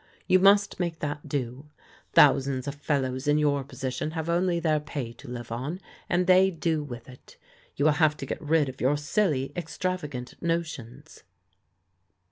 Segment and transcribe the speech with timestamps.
[0.25, 1.67] You must make that do.
[2.13, 6.49] Thousands of fellows in your position have only their pay to live on, and they
[6.49, 7.37] do with it.
[7.75, 11.21] You will have to get rid of your silly, extravagant notions."